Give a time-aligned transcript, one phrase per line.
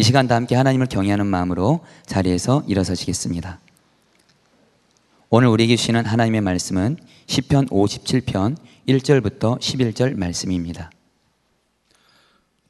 [0.00, 3.58] 이 시간 다 함께 하나님을 경외하는 마음으로 자리에서 일어서시겠습니다.
[5.28, 8.56] 오늘 우리에게 주시는 하나님의 말씀은 시편 57편
[8.86, 10.92] 1절부터 11절 말씀입니다.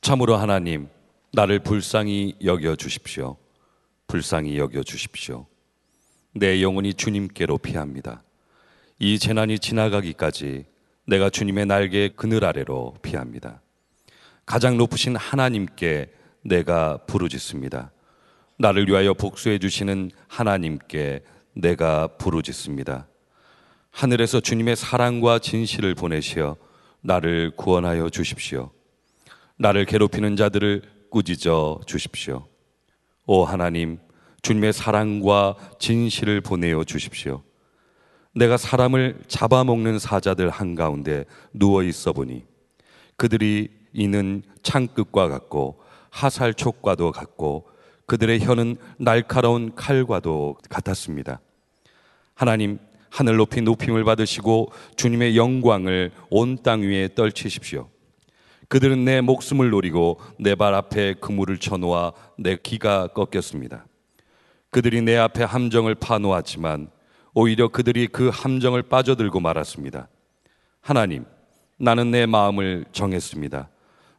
[0.01, 0.88] 참으로 하나님
[1.35, 3.37] 나를 불쌍히 여겨 주십시오.
[4.07, 5.45] 불쌍히 여겨 주십시오.
[6.33, 8.23] 내 영혼이 주님께로 피합니다.
[8.99, 10.65] 이 재난이 지나가기까지
[11.07, 13.61] 내가 주님의 날개 그늘 아래로 피합니다.
[14.47, 17.93] 가장 높으신 하나님께 내가 부르짖습니다.
[18.58, 21.22] 나를 위하여 복수해 주시는 하나님께
[21.54, 23.07] 내가 부르짖습니다.
[23.90, 26.57] 하늘에서 주님의 사랑과 진실을 보내시어
[27.00, 28.71] 나를 구원하여 주십시오.
[29.57, 32.47] 나를 괴롭히는 자들을 꾸짖어 주십시오.
[33.27, 33.98] 오 하나님,
[34.42, 37.42] 주님의 사랑과 진실을 보내어 주십시오.
[38.34, 42.44] 내가 사람을 잡아먹는 사자들 한가운데 누워 있어 보니
[43.16, 45.80] 그들이 이는 창끝과 같고
[46.11, 47.69] 하살촉과도 같고
[48.06, 51.41] 그들의 혀는 날카로운 칼과도 같았습니다.
[52.34, 52.78] 하나님,
[53.10, 57.88] 하늘 높이 높임을 받으시고 주님의 영광을 온 땅 위에 떨치십시오.
[58.68, 63.86] 그들은 내 목숨을 노리고 내 발 앞에 그물을 쳐놓아 내 기가 꺾였습니다.
[64.70, 66.90] 그들이 내 앞에 함정을 파놓았지만
[67.34, 70.08] 오히려 그들이 그 함정을 빠져들고 말았습니다.
[70.83, 71.24] 하나님,
[71.78, 73.68] 나는 내 마음을 정했습니다.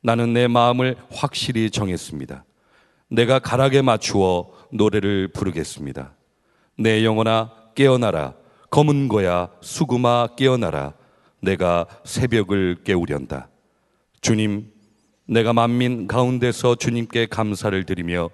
[0.01, 2.45] 나는 내 마음을 확실히 정했습니다.
[3.09, 6.13] 내가 가락에 맞추어 노래를 부르겠습니다.
[6.77, 8.35] 내 영혼아 깨어나라.
[8.69, 10.93] 검은 거야 수구마 깨어나라.
[11.41, 13.49] 내가 새벽을 깨우련다.
[14.21, 14.71] 주님,
[15.25, 18.29] 내가 만민 가운데서 주님께 감사를 드리며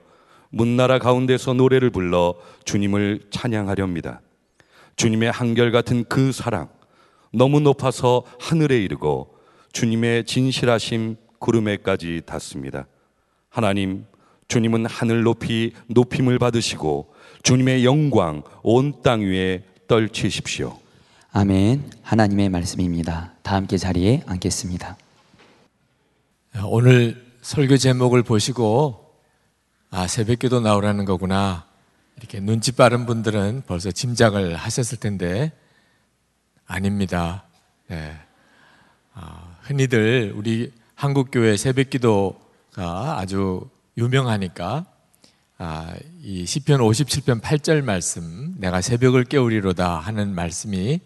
[0.49, 4.21] 문나라 가운데서 노래를 불러 주님을 찬양하렵니다.
[4.95, 6.69] 주님의 한결같은 그 사랑,
[7.33, 9.37] 너무 높아서 하늘에 이르고
[9.73, 11.17] 주님의 진실하심
[11.49, 12.87] 구름에까지 닿습니다.
[13.49, 14.05] 하나님,
[14.47, 20.79] 주님은 하늘 높이 높임을 받으시고 주님의 영광 온 땅 위에 떨치십시오.
[21.31, 21.91] 아멘.
[22.01, 23.33] 하나님의 말씀입니다.
[23.43, 24.97] 다 함께 자리에 앉겠습니다.
[26.65, 29.13] 오늘 설교 제목을 보시고
[29.91, 31.65] 아 새벽기도 나오라는 거구나
[32.17, 35.51] 이렇게 눈치 빠른 분들은 벌써 짐작을 하셨을 텐데
[36.65, 37.43] 아닙니다.
[37.87, 38.15] 네.
[39.13, 44.85] 아, 흔히들 우리 한국 교회 새벽기도가 아주 유명하니까
[45.57, 51.01] 아, 이 시편 57편 8절 말씀 내가 새벽을 깨우리로다 하는 말씀이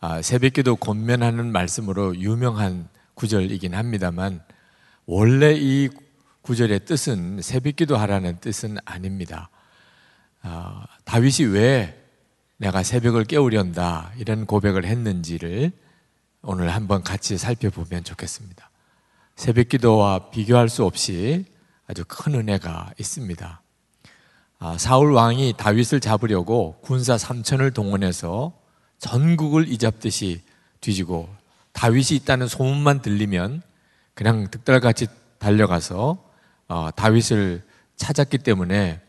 [0.00, 4.42] 아, 새벽기도 권면하는 말씀으로 유명한 구절이긴 합니다만
[5.06, 5.88] 원래 이
[6.42, 9.50] 구절의 뜻은 새벽기도 하라는 뜻은 아닙니다.
[10.42, 11.96] 아, 다윗이 왜
[12.56, 15.70] 내가 새벽을 깨우련다 이런 고백을 했는지를
[16.42, 18.67] 오늘 한번 같이 살펴보면 좋겠습니다.
[19.38, 21.44] 새벽 기도와 비교할 수 없이
[21.86, 23.62] 아주 큰 은혜가 있습니다.
[24.58, 28.52] 아, 사울 왕이 다윗을 잡으려고 군사 3천을 동원해서
[28.98, 30.42] 전국을 이잡듯이
[30.80, 31.28] 뒤지고
[31.70, 33.62] 다윗이 있다는 소문만 들리면
[34.14, 35.06] 그냥 득달같이
[35.38, 36.18] 달려가서
[36.66, 37.62] 어, 다윗을
[37.94, 39.00] 찾았기 때문에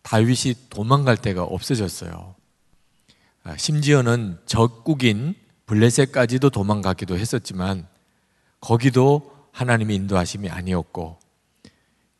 [0.00, 2.34] 다윗이 도망갈 데가 없어졌어요.
[3.44, 5.34] 아, 심지어는 적국인
[5.66, 7.86] 블레셋까지도 도망가기도 했었지만
[8.60, 11.18] 거기도 하나님의 인도하심이 아니었고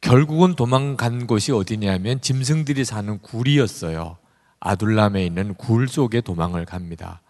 [0.00, 4.16] 결국은 도망간 곳이 어디냐면 짐승들이 사는 굴이었어요.
[4.60, 7.20] 아둘람에 있는 굴 속에 도망을 갑니다.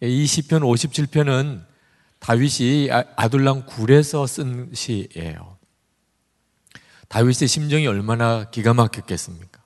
[0.00, 1.64] 이 시편 57편은
[2.18, 5.56] 다윗이 아, 아둘람 굴에서 쓴 시예요.
[7.08, 9.62] 다윗의 심정이 얼마나 기가 막혔겠습니까?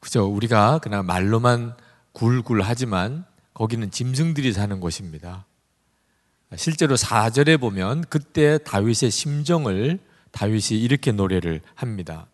[0.00, 0.24] 그죠?
[0.26, 1.74] 우리가 그냥 말로만
[2.12, 3.24] 굴굴 하지만
[3.54, 5.46] 거기는 짐승들이 사는 곳입니다.
[6.56, 9.98] 실제로 4절에 보면 그때 다윗의 심정을
[10.32, 12.26] 다윗이 이렇게 노래를 합니다.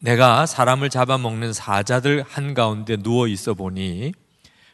[0.00, 4.12] 내가 사람을 잡아먹는 사자들 한가운데 누워 있어 보니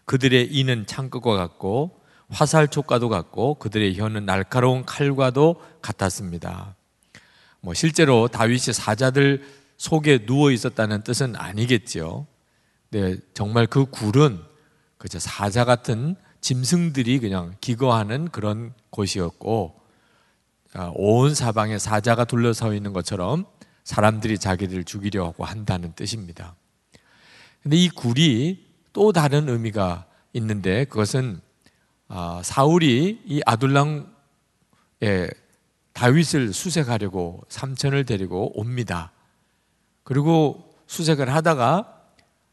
[0.04, 6.74] 그들의 이는 창끝과 같고 화살 촉과도 같고 그들의 혀는 날카로운 칼과도 같았습니다.
[7.60, 9.44] 뭐 실제로 다윗이 사자들
[9.76, 12.26] 속에 누워 있었다는 뜻은 아니겠죠.
[12.90, 14.40] 네, 정말 그 굴은
[14.98, 19.80] 그저 사자 같은 짐승들이 그냥 기거하는 그런 곳이었고
[20.72, 23.44] 아, 온 사방에 사자가 둘러서 있는 것처럼
[23.84, 26.54] 사람들이 자기들을 죽이려고 한다는 뜻입니다.
[27.62, 31.40] 근데 이 굴이 또 다른 의미가 있는데 그것은
[32.08, 34.04] 아, 사울이 이 아둘랑에
[35.92, 39.12] 다윗을 수색하려고 삼천을 데리고 옵니다.
[40.02, 42.00] 그리고 수색을 하다가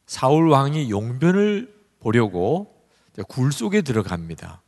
[0.05, 2.76] 사울 왕이 용변을 보려고
[3.27, 4.61] 굴 속에 들어갑니다.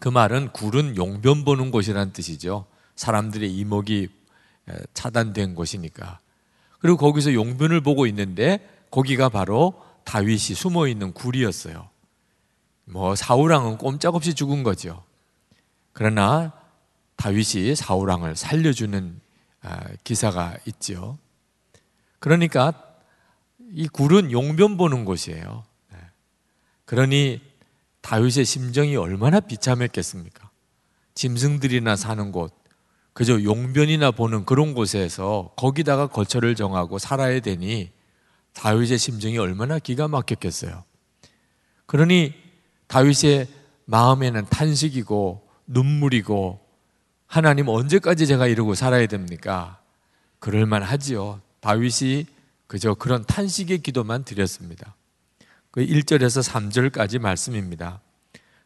[0.00, 2.66] 그 말은 굴은 용변 보는 곳이라는 뜻이죠.
[2.96, 4.08] 사람들의 이목이
[4.68, 6.20] 에, 차단된 곳이니까.
[6.78, 11.88] 그리고 거기서 용변을 보고 있는데 거기가 바로 다윗이 숨어 있는 굴이었어요.
[12.84, 15.04] 뭐 사울왕은 꼼짝없이 죽은 거죠.
[15.92, 16.52] 그러나
[17.16, 19.20] 다윗이 사울왕을 살려주는
[19.62, 21.18] 아, 기사가 있죠.
[22.18, 22.72] 그러니까
[23.70, 25.64] 이 굴은 용변 보는 곳이에요.
[26.92, 26.96] 네.
[26.96, 27.40] 그러니
[28.02, 30.50] 다윗의 심정이 얼마나 비참했겠습니까?
[31.14, 32.52] 짐승들이나 사는 곳,
[33.14, 37.90] 그저 용변이나 보는 그런 곳에서 거기다가 거처를 정하고 살아야 되니
[38.52, 40.84] 다윗의 심정이 얼마나 기가 막혔겠어요.
[41.86, 42.34] 그러니
[42.88, 43.48] 다윗의
[43.86, 46.60] 마음에는 탄식이고 눈물이고
[47.26, 49.80] 하나님 언제까지 제가 이러고 살아야 됩니까?
[50.40, 51.40] 그럴만 하지요.
[51.60, 52.26] 다윗이
[52.66, 54.94] 그저 그런 탄식의 기도만 드렸습니다.
[55.72, 58.00] 그 1절에서 3절까지 말씀입니다.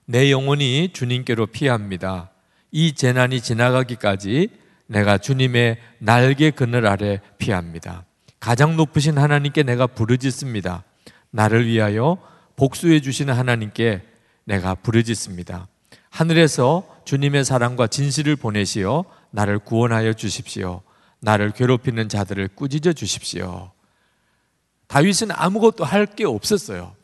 [0.06, 2.30] 내 영혼이 주님께로 피합니다.
[2.72, 4.48] 이 재난이 지나가기까지
[4.88, 8.04] 내가 주님의 날개 그늘 아래 피합니다.
[8.40, 10.82] 가장 높으신 하나님께 내가 부르짖습니다.
[11.30, 12.18] 나를 위하여
[12.56, 14.02] 복수해 주시는 하나님께
[14.44, 15.68] 내가 부르짖습니다.
[16.10, 20.82] 하늘에서 주님의 사랑과 진실을 보내시어 나를 구원하여 주십시오.
[21.20, 23.70] 나를 괴롭히는 자들을 꾸짖어 주십시오.
[24.86, 26.94] 다윗은 아무것도 할 게 없었어요.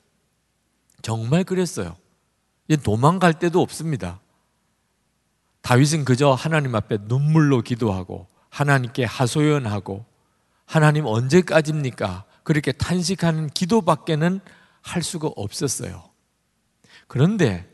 [1.02, 1.96] 정말 그랬어요.
[2.82, 4.20] 도망갈 데도 없습니다.
[5.60, 10.04] 다윗은 그저 하나님 앞에 눈물로 기도하고 하나님께 하소연하고
[10.64, 12.24] 하나님 언제까지입니까?
[12.42, 14.40] 그렇게 탄식하는 기도밖에는
[14.80, 16.02] 할 수가 없었어요.
[17.06, 17.68] 그런데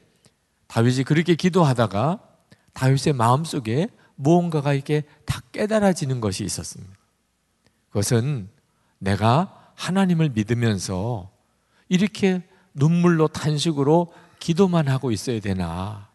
[0.67, 2.21] 다윗이 그렇게 기도하다가
[2.73, 6.93] 다윗의 마음속에 무언가가 이렇게 다 깨달아지는 것이 있었습니다.
[7.89, 8.49] 그것은
[8.99, 11.31] 내가 하나님을 믿으면서
[11.89, 12.43] 이렇게
[12.75, 16.09] 눈물로 탄식으로 기도만 하고 있어야 되나.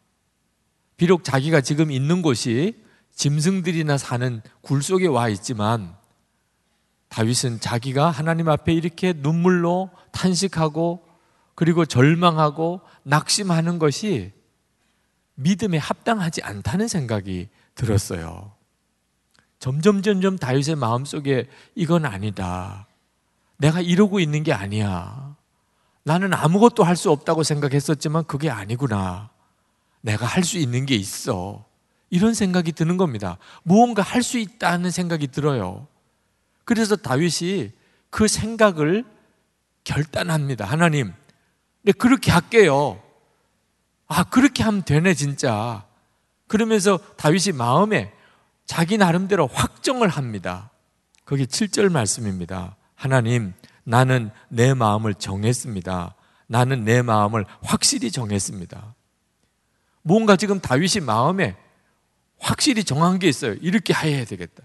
[0.98, 2.76] 비록 자기가 지금 있는 곳이
[3.16, 5.96] 짐승들이나 사는 굴 속에 와 있지만
[7.08, 11.08] 다윗은 자기가 하나님 앞에 이렇게 눈물로 탄식하고
[11.56, 14.34] 그리고 절망하고 낙심하는 것이
[15.36, 18.52] 믿음에 합당하지 않다는 생각이 들었어요.
[19.60, 22.88] 점점 점점 다윗의 마음속에 이건 아니다.
[23.58, 25.36] 내가 이러고 있는 게 아니야.
[26.04, 29.30] 나는 아무것도 할 수 없다고 생각했었지만 그게 아니구나.
[30.02, 31.66] 내가 할 수 있는 게 있어.
[32.10, 33.38] 이런 생각이 드는 겁니다.
[33.64, 35.88] 무언가 할 수 있다는 생각이 들어요.
[36.66, 37.72] 그래서 다윗이
[38.10, 39.06] 그 생각을
[39.84, 40.66] 결단합니다.
[40.66, 41.14] 하나님,
[41.82, 43.02] 네, 그렇게 할게요.
[44.08, 45.86] 아, 그렇게 하면 되네, 진짜.
[46.48, 48.14] 그러면서 다윗이 마음에
[48.66, 50.70] 자기 나름대로 확정을 합니다.
[51.26, 52.76] 거기 7절 말씀입니다.
[52.96, 53.54] 하나님,
[53.84, 56.16] 나는 내 마음을 정했습니다.
[56.48, 58.96] 나는 내 마음을 확실히 정했습니다.
[60.04, 61.56] 뭔가 지금 다윗이 마음에
[62.40, 63.54] 확실히 정한 게 있어요.
[63.62, 64.64] 이렇게 해야 되겠다.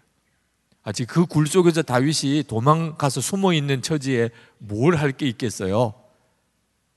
[0.82, 5.94] 아직 그 굴 속에서 다윗이 도망가서 숨어 있는 처지에 뭘 할 게 있겠어요?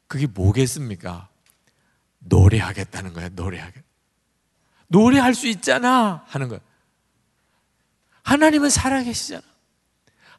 [0.08, 1.28] 그게 뭐겠습니까?
[2.20, 3.30] 노래하겠다는 거예요.
[3.34, 3.84] 노래하겠.
[4.88, 6.62] 노래할 수 있잖아 하는 거예요.
[8.24, 9.42] 하나님은 살아계시잖아.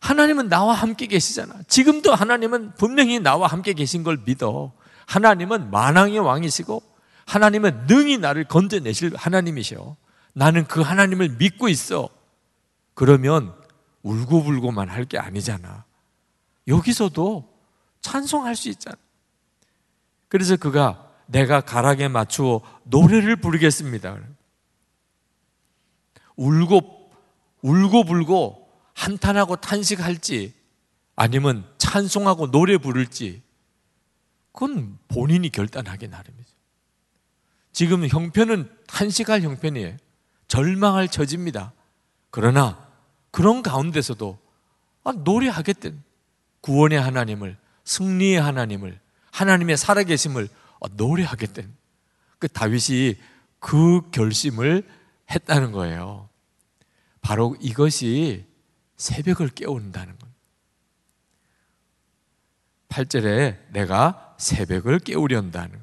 [0.03, 1.55] 하나님은 나와 함께 계시잖아.
[1.69, 4.73] 지금도 하나님은 분명히 나와 함께 계신 걸 믿어.
[5.07, 6.83] 하나님은 만왕의 왕이시고
[7.27, 9.97] 하나님은 능히 나를 건져내실 하나님이셔.
[10.35, 12.09] 나는 그 하나님을 믿고 있어.
[12.95, 13.55] 그러면
[14.03, 15.85] 울고불고만 할 게 아니잖아.
[16.67, 17.49] 여기서도
[18.01, 18.97] 찬송할 수 있잖아.
[20.29, 24.19] 그래서 그가 내가 가락에 맞추어 노래를 부르겠습니다.
[26.35, 27.11] 울고
[27.63, 28.62] 울고 불고
[29.03, 30.55] 한탄하고 탄식할지
[31.17, 33.43] 아니면 찬송하고 노래 부를지
[34.53, 36.51] 그건 본인이 결단하기 나름이죠.
[37.73, 39.97] 지금 형편은 탄식할 형편이에요.
[40.47, 41.73] 절망할 처지입니다.
[42.31, 42.87] 그러나
[43.33, 44.39] 그런 가운데서도
[45.05, 46.01] 아, 노래하겠든
[46.61, 49.01] 구원의 하나님을 승리의 하나님을
[49.33, 51.75] 하나님의 살아계심을 어, 노래하겠든
[52.39, 53.17] 그 다윗이
[53.59, 54.87] 그 결심을
[55.29, 56.29] 했다는 거예요.
[57.21, 58.52] 바로 이것이
[59.03, 60.29] 새벽을 깨운다는 것.
[62.89, 65.83] 8절에 내가 새벽을 깨우련다는 것.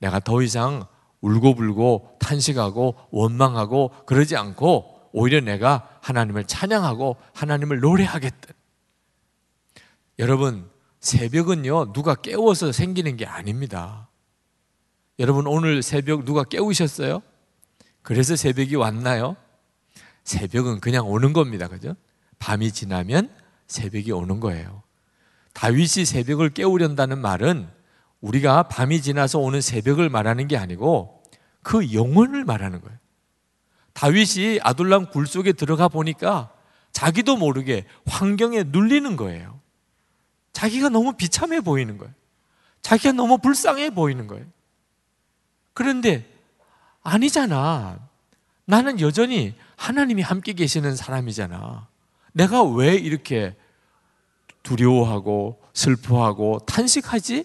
[0.00, 0.86] 내가 더 이상
[1.22, 8.52] 울고불고 탄식하고 원망하고 그러지 않고 오히려 내가 하나님을 찬양하고 하나님을 노래하겠다.
[10.18, 10.68] 여러분,
[11.00, 14.08] 새벽은요, 누가 깨워서 생기는 게 아닙니다.
[15.18, 17.22] 여러분, 오늘 새벽 누가 깨우셨어요?
[18.02, 19.36] 그래서 새벽이 왔나요?
[20.24, 21.68] 새벽은 그냥 오는 겁니다.
[21.68, 21.94] 그죠?
[22.38, 23.30] 밤이 지나면
[23.66, 24.82] 새벽이 오는 거예요.
[25.52, 27.68] 다윗이 새벽을 깨우련다는 말은
[28.20, 31.22] 우리가 밤이 지나서 오는 새벽을 말하는 게 아니고
[31.62, 32.98] 그 영혼을 말하는 거예요.
[33.92, 36.52] 다윗이 아둘람 굴 속에 들어가 보니까
[36.92, 39.60] 자기도 모르게 환경에 눌리는 거예요.
[40.52, 42.12] 자기가 너무 비참해 보이는 거예요.
[42.82, 44.44] 자기가 너무 불쌍해 보이는 거예요.
[45.72, 46.30] 그런데
[47.02, 47.98] 아니잖아.
[48.64, 51.88] 나는 여전히 하나님이 함께 계시는 사람이잖아.
[52.32, 53.56] 내가 왜 이렇게
[54.62, 57.44] 두려워하고 슬퍼하고 탄식하지?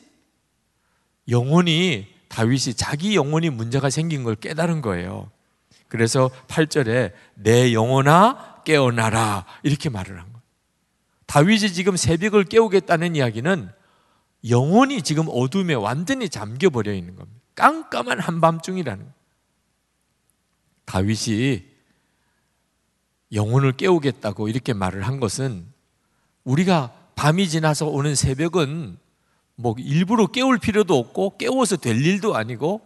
[1.30, 5.30] 영혼이 다윗이 자기 영혼이 문제가 생긴 걸 깨달은 거예요.
[5.88, 10.42] 그래서 8절에 내 영혼아 깨어나라 이렇게 말을 한 거예요.
[11.26, 13.70] 다윗이 지금 새벽을 깨우겠다는 이야기는
[14.50, 17.40] 영혼이 지금 어둠에 완전히 잠겨 버려 있는 겁니다.
[17.56, 19.14] 깜깜한 한밤중이라는 거예요.
[20.86, 21.69] 다윗이
[23.34, 25.66] 영혼을 깨우겠다고 이렇게 말을 한 것은
[26.44, 28.98] 우리가 밤이 지나서 오는 새벽은
[29.56, 32.82] 뭐 일부러 깨울 필요도 없고 깨워서 될 일도 아니고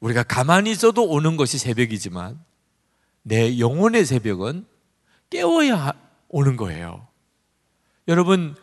[0.00, 2.38] 우리가 가만히 있어도 오는 것이 새벽이지만
[3.22, 4.66] 내 영혼의 새벽은
[5.30, 5.92] 깨워야
[6.28, 7.06] 오는 거예요.
[8.08, 8.54] 여러분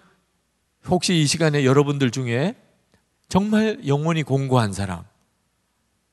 [0.88, 2.56] 혹시 이 시간에 여러분들 중에
[3.28, 5.04] 정말 영혼이 공고한 사람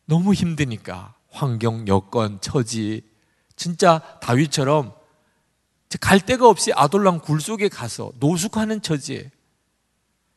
[0.06, 3.02] 너무 힘드니까 환경, 여건, 처지
[3.57, 4.95] 진짜 다윗처럼
[6.01, 9.31] 갈 데가 없이 아돌람 굴 속에 가서 노숙하는 처지에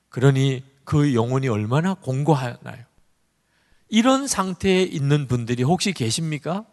[0.09, 2.83] 그러니 그 영혼이 얼마나 공고하나요?
[3.89, 6.65] 이런 상태에 있는 분들이 혹시 계십니까?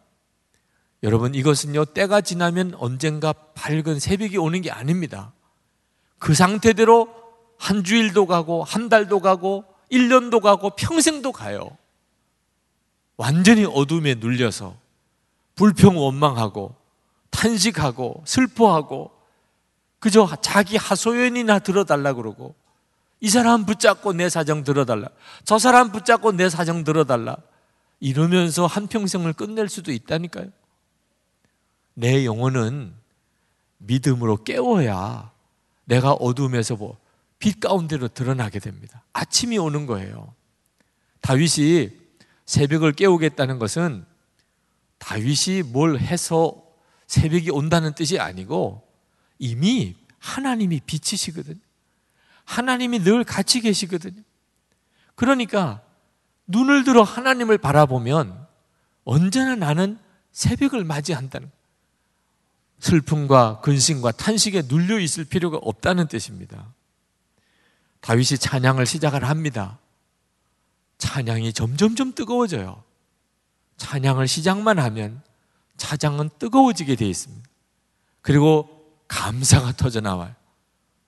[1.03, 5.33] 여러분 이것은요 때가 지나면 언젠가 밝은 새벽이 오는 게 아닙니다.
[6.19, 7.09] 그 상태대로
[7.59, 11.77] 한 주일도 가고 한 달도 가고 1년도 가고 평생도 가요.
[13.17, 14.77] 완전히 어둠에 눌려서
[15.57, 16.77] 불평 원망하고
[17.31, 19.11] 탄식하고 슬퍼하고
[19.99, 22.55] 그저 자기 하소연이나 들어달라 그러고
[23.21, 25.09] 이 사람 붙잡고 내 사정 들어달라
[25.45, 27.37] 저 사람 붙잡고 내 사정 들어달라
[27.99, 30.51] 이러면서 한평생을 끝낼 수도 있다니까요.
[31.95, 32.95] 내 영혼은
[33.79, 35.33] 믿음으로 깨워야
[35.87, 39.03] 내가 어둠에서 뭐빛 가운데로 드러나게 됩니다.
[39.15, 40.35] 아침이 오는 거예요.
[41.23, 41.91] 다윗이
[42.45, 44.05] 새벽을 깨우겠다는 것은
[44.99, 46.63] 다윗이 뭘 해서
[47.07, 48.87] 새벽이 온다는 뜻이 아니고
[49.39, 51.61] 이미 하나님이 빛이시거든요.
[52.45, 54.23] 하나님이 늘 같이 계시거든요.
[55.15, 55.83] 그러니까
[56.47, 58.47] 눈을 들어 하나님을 바라보면
[59.05, 59.99] 언제나 나는
[60.33, 61.51] 새벽을 맞이한다는
[62.79, 66.75] 슬픔과 근심과 탄식에 눌려 있을 필요가 없다는 뜻입니다.
[68.01, 69.79] 다윗이 찬양을 시작을 합니다.
[70.99, 72.86] 찬양이 점점점 뜨거워져요.
[73.77, 75.23] 찬양을 시작만 하면
[75.77, 77.49] 차장은 뜨거워지게 되어 있습니다.
[78.23, 78.69] 그리고
[79.09, 80.35] 감사가 터져 나와요.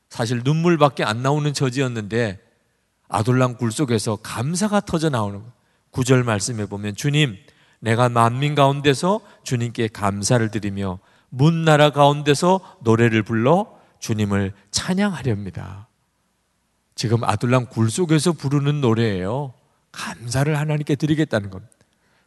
[0.08, 2.40] 사실 눈물밖에 안 나오는 처지였는데
[3.08, 5.52] 아둘람 굴 속에서 감사가 터져 나오는 거예요.
[5.90, 7.36] 구절 말씀해 보면 주님
[7.80, 10.98] 내가 만민 가운데서 주님께 감사를 드리며
[11.30, 15.88] 문 나라 가운데서 노래를 불러 주님을 찬양하렵니다.
[16.94, 19.54] 지금 아둘람 굴 속에서 부르는 노래예요.
[19.92, 21.77] 감사를 하나님께 드리겠다는 겁니다.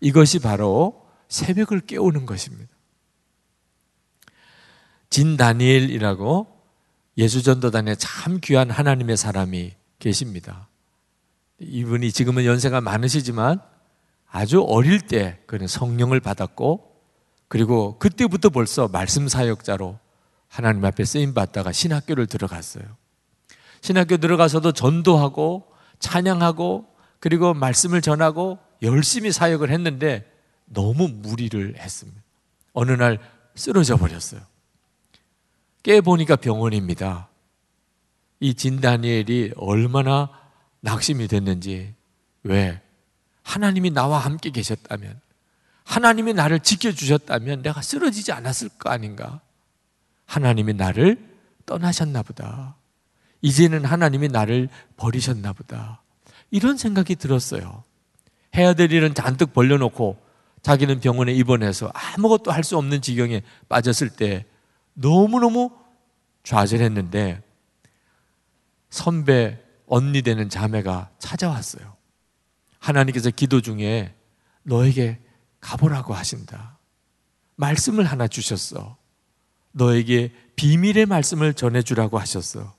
[0.02, 2.70] 이것이 바로 새벽을 깨우는 것입니다.
[5.10, 6.48] 진 다니엘이라고
[7.18, 10.68] 예수전도단에 참 귀한 하나님의 사람이 계십니다.
[11.60, 13.62] 이분이 지금은 연세가 많으시지만
[14.30, 16.92] 아주 어릴 때 그는 성령을 받았고
[17.48, 20.00] 그리고 그때부터 벌써 말씀 사역자로
[20.48, 22.84] 하나님 앞에 쓰임 받다가 신학교를 들어갔어요.
[23.82, 25.68] 신학교 들어가서도 전도하고
[26.00, 26.88] 찬양하고
[27.20, 30.30] 그리고 말씀을 전하고 열심히 사역을 했는데
[30.66, 32.22] 너무 무리를 했습니다.
[32.74, 33.20] 어느 날
[33.56, 34.42] 쓰러져 버렸어요.
[35.84, 37.30] 깨보니까 병원입니다.
[38.40, 40.30] 이 진다니엘이 얼마나
[40.80, 41.94] 낙심이 됐는지,
[42.44, 42.82] 왜?
[43.44, 45.20] 하나님이 나와 함께 계셨다면,
[45.84, 49.42] 하나님이 나를 지켜주셨다면 내가 쓰러지지 않았을 거 아닌가?
[50.26, 51.18] 하나님이 나를
[51.66, 52.76] 떠나셨나 보다.
[53.42, 56.02] 이제는 하나님이 나를 버리셨나 보다.
[56.52, 57.84] 이런 생각이 들었어요.
[58.56, 60.18] 해야 될 일은 잔뜩 벌려놓고
[60.62, 64.46] 자기는 병원에 입원해서 아무것도 할 수 없는 지경에 빠졌을 때
[64.94, 65.72] 너무너무
[66.44, 67.42] 좌절했는데
[68.90, 71.96] 선배, 언니 되는 자매가 찾아왔어요.
[72.80, 74.14] 하나님께서 기도 중에
[74.64, 75.20] 너에게
[75.60, 76.78] 가보라고 하신다.
[77.56, 78.98] 말씀을 하나 주셨어.
[79.72, 82.74] 너에게 비밀의 말씀을 전해주라고 하셨어.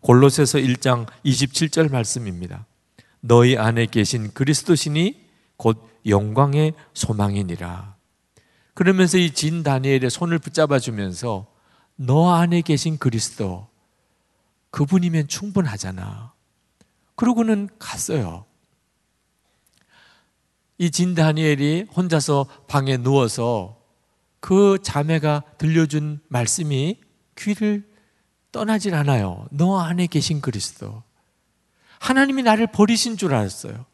[0.00, 2.66] 골로새서 1장 27절 말씀입니다.
[3.26, 5.18] 너희 안에 계신 그리스도신이
[5.56, 7.94] 곧 영광의 소망이니라.
[8.74, 11.46] 그러면서 이 진 다니엘의 손을 붙잡아 주면서
[11.96, 13.66] 너 안에 계신 그리스도
[14.70, 16.34] 그분이면 충분하잖아.
[17.14, 18.44] 그러고는 갔어요.
[20.76, 23.80] 이 진 다니엘이 혼자서 방에 누워서
[24.40, 27.00] 그 자매가 들려준 말씀이
[27.38, 27.88] 귀를
[28.52, 29.46] 떠나질 않아요.
[29.50, 31.02] 너 안에 계신 그리스도.
[32.04, 33.86] 하나님이 나를 버리신 줄 알았어요.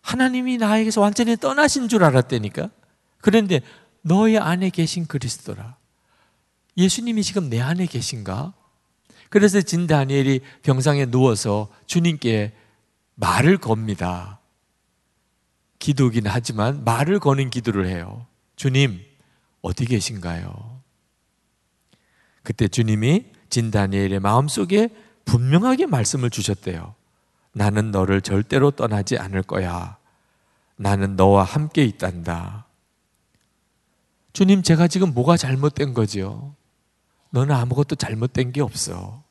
[0.00, 2.68] 하나님이 나에게서 완전히 떠나신 줄 알았다니까.
[3.20, 3.60] 그런데
[4.00, 5.76] 너의 안에 계신 그리스도라.
[6.76, 8.54] 예수님이 지금 내 안에 계신가?
[9.30, 12.54] 그래서 진 다니엘이 병상에 누워서 주님께
[13.14, 14.40] 말을 겁니다.
[15.78, 18.26] 기도긴 하지만 말을 거는 기도를 해요.
[18.56, 19.00] 주님,
[19.60, 20.80] 어디 계신가요?
[22.42, 24.88] 그때 주님이 진 다니엘의 마음속에
[25.24, 26.96] 분명하게 말씀을 주셨대요.
[27.52, 29.98] 나는 너를 절대로 떠나지 않을 거야.
[30.76, 32.66] 나는 너와 함께 있단다.
[34.32, 36.54] 주님, 제가 지금 뭐가 잘못된 거지요?
[37.30, 39.22] 너는 아무것도 잘못된 게 없어.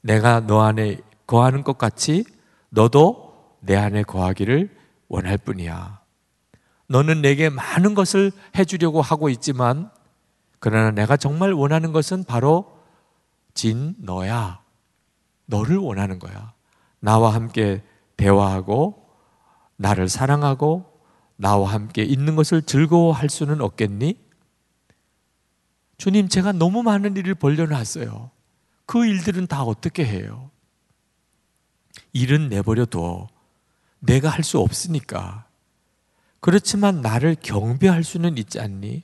[0.00, 2.24] 내가 너 안에 거하는 것 같이
[2.70, 4.76] 너도 내 안에 거하기를
[5.08, 6.00] 원할 뿐이야.
[6.88, 9.90] 너는 내게 많은 것을 해주려고 하고 있지만,
[10.58, 12.78] 그러나 내가 정말 원하는 것은 바로
[13.54, 14.60] 진 너야.
[15.46, 16.52] 너를 원하는 거야.
[17.00, 17.82] 나와 함께
[18.16, 19.06] 대화하고,
[19.76, 20.84] 나를 사랑하고,
[21.36, 24.18] 나와 함께 있는 것을 즐거워할 수는 없겠니?
[25.96, 28.30] 주님, 제가 너무 많은 일을 벌려놨어요.
[28.86, 30.50] 그 일들은 다 어떻게 해요?
[32.12, 33.28] 일은 내버려 둬.
[34.00, 35.46] 내가 할 수 없으니까.
[36.40, 39.02] 그렇지만 나를 경배할 수는 있지 않니?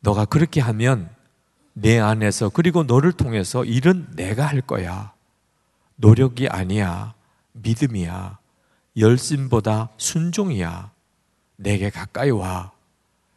[0.00, 1.08] 너가 그렇게 하면
[1.72, 5.13] 내 안에서 그리고 너를 통해서 일은 내가 할 거야.
[5.96, 7.14] 노력이 아니야.
[7.52, 8.38] 믿음이야.
[8.96, 10.92] 열심보다 순종이야.
[11.56, 12.72] 내게 가까이 와.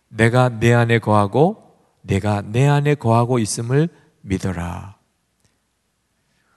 [0.10, 3.90] 내가 내 안에 거하고 내가 내 안에 거하고 있음을
[4.22, 4.98] 믿어라.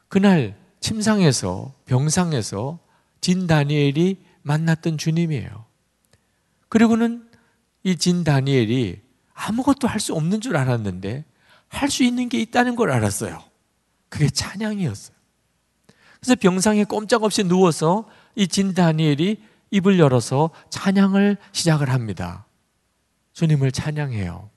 [0.08, 2.78] 그날 침상에서 병상에서
[3.20, 5.64] 진 다니엘이 만났던 주님이에요.
[6.68, 7.28] 그리고는
[7.84, 9.00] 이 진 다니엘이
[9.34, 11.24] 아무것도 할 수 없는 줄 알았는데
[11.68, 13.42] 할 수 있는 게 있다는 걸 알았어요.
[14.08, 15.16] 그게 찬양이었어요.
[16.20, 18.06] 그래서 병상에 꼼짝없이 누워서
[18.36, 22.46] 이 진 다니엘이 입을 열어서 찬양을 시작을 합니다.
[23.32, 24.50] 주님을 찬양해요.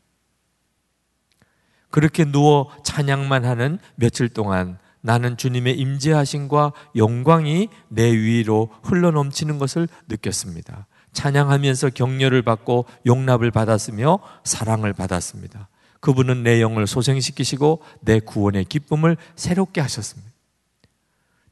[1.89, 10.87] 그렇게 누워 찬양만 하는 며칠 동안 나는 주님의 임재하심과 영광이 내 위로 흘러넘치는 것을 느꼈습니다.
[11.11, 15.69] 찬양하면서 격려를 받고 용납을 받았으며 사랑을 받았습니다.
[15.99, 20.32] 그분은 내 영을 소생시키시고 내 구원의 기쁨을 새롭게 하셨습니다.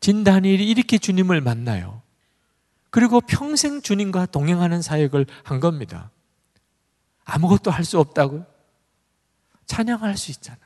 [0.01, 2.01] 진 다니엘이 이렇게 주님을 만나요.
[2.89, 6.11] 그리고 평생 주님과 동행하는 사역을 한 겁니다.
[7.23, 8.45] 아무것도 할 수 없다고요?
[9.67, 10.59] 찬양할 수 있잖아요.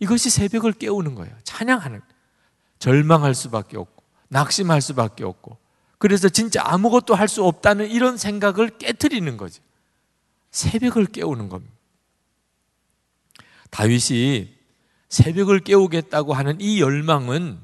[0.00, 1.36] 이것이 새벽을 깨우는 거예요.
[1.44, 2.00] 찬양하는.
[2.80, 5.56] 절망할 수밖에 없고, 낙심할 수밖에 없고,
[5.98, 9.62] 그래서 진짜 아무것도 할 수 없다는 이런 생각을 깨뜨리는 거죠.
[10.50, 11.72] 새벽을 깨우는 겁니다.
[13.70, 14.52] 다윗이
[15.12, 17.60] 새벽을 깨우겠다고 하는 이 열망은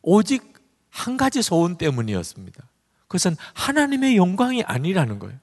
[0.00, 0.54] 오직
[0.88, 2.64] 한 가지 소원 때문이었습니다.
[3.08, 5.38] 그것은 하나님의 영광이 아니라는 거예요.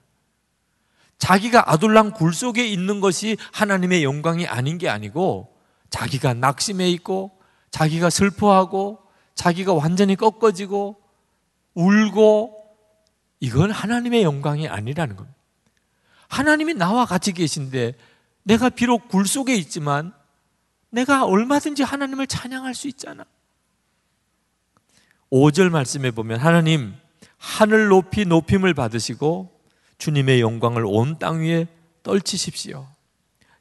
[1.18, 5.56] 자기가 아둘람 굴 속에 있는 것이 하나님의 영광이 아닌 게 아니고
[5.88, 7.38] 자기가 낙심해 있고
[7.70, 8.98] 자기가 슬퍼하고
[9.36, 11.00] 자기가 완전히 꺾어지고
[11.74, 12.60] 울고
[13.38, 15.38] 이건 하나님의 영광이 아니라는 겁니다.
[16.26, 17.94] 하나님이 나와 같이 계신데
[18.42, 20.12] 내가 비록 굴 속에 있지만
[20.94, 23.24] 내가 얼마든지 하나님을 찬양할 수 있잖아.
[25.30, 26.94] 5절 말씀에 보면 하나님
[27.36, 29.50] 하늘 높이 높임을 받으시고
[29.98, 31.66] 주님의 영광을 온 땅 위에
[32.02, 32.86] 떨치십시오.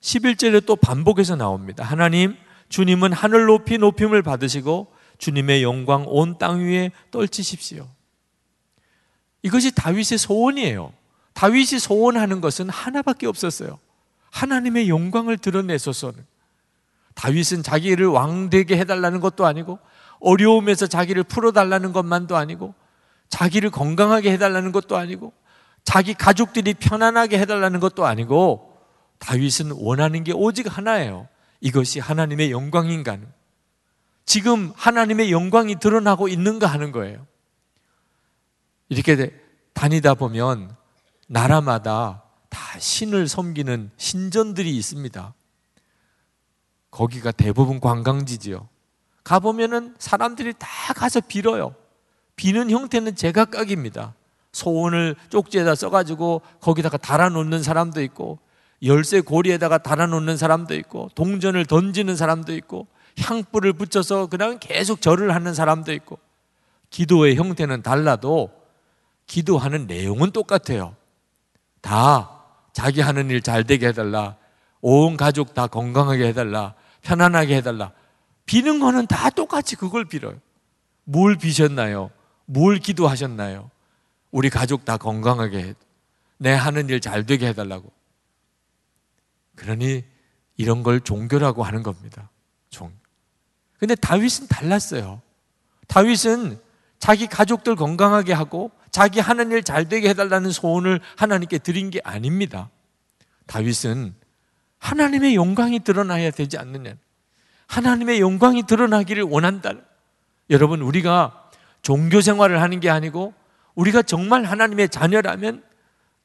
[0.01, 1.83] 11절에 또 반복해서 나옵니다.
[1.83, 2.35] 하나님
[2.69, 7.87] 주님은 하늘 높이 높임을 받으시고 주님의 영광 온 땅 위에 떨치십시오.
[9.41, 10.93] 이것이 다윗의 소원이에요.
[11.33, 13.79] 다윗이 소원하는 것은 하나밖에 없었어요.
[14.31, 16.32] 하나님의 영광을 드러내소서는.
[17.15, 19.79] 다윗은 자기를 왕 되게 해달라는 것도 아니고,
[20.19, 22.73] 어려움에서 자기를 풀어달라는 것만도 아니고,
[23.29, 25.33] 자기를 건강하게 해달라는 것도 아니고,
[25.83, 28.77] 자기 가족들이 편안하게 해달라는 것도 아니고,
[29.19, 31.27] 다윗은 원하는 게 오직 하나예요.
[31.61, 33.17] 이것이 하나님의 영광인가
[34.25, 37.25] 지금 하나님의 영광이 드러나고 있는가 하는 거예요.
[38.89, 39.31] 이렇게
[39.73, 40.75] 다니다 보면
[41.27, 45.33] 나라마다 다 신을 섬기는 신전들이 있습니다.
[46.93, 48.67] 거기가 대부분 관광지지요.
[49.23, 51.73] 가보면은 사람들이 다 가서 빌어요.
[52.35, 54.13] 비는 형태는 제각각입니다.
[54.51, 58.37] 소원을 쪽지에다 써가지고 거기다가 달아놓는 사람도 있고,
[58.83, 62.85] 열쇠 고리에다가 달아놓는 사람도 있고, 동전을 던지는 사람도 있고,
[63.17, 66.19] 향불을 붙여서 그냥 계속 절을 하는 사람도 있고,
[66.91, 68.51] 기도의 형태는 달라도
[69.25, 70.95] 기도하는 내용은 똑같아요.
[71.81, 74.35] 다 자기 하는 일 잘 되게 해달라.
[74.81, 76.75] 온 가족 다 건강하게 해달라.
[77.03, 77.91] 편안하게 해달라.
[78.45, 80.39] 비는 거는 다 똑같이 그걸 빌어요.
[81.03, 82.09] 뭘 비셨나요?
[82.45, 83.69] 뭘 기도하셨나요?
[84.31, 85.73] 우리 가족 다 건강하게 해.
[86.37, 87.91] 내 하는 일 잘 되게 해달라고.
[89.55, 90.03] 그러니
[90.57, 92.29] 이런 걸 종교라고 하는 겁니다.
[92.69, 92.91] 종.
[93.77, 95.21] 근데 다윗은 달랐어요.
[95.87, 96.59] 다윗은
[96.99, 102.69] 자기 가족들 건강하게 하고 자기 하는 일 잘 되게 해달라는 소원을 하나님께 드린 게 아닙니다.
[103.45, 104.15] 다윗은
[104.83, 106.95] 하나님의 영광이 드러나야 되지 않느냐.
[107.67, 109.71] 하나님의 영광이 드러나기를 원한다.
[110.49, 111.49] 여러분, 우리가
[111.81, 113.33] 종교 생활을 하는 게 아니고
[113.75, 115.63] 우리가 정말 하나님의 자녀라면